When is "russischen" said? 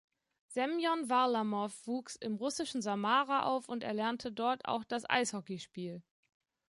2.33-2.81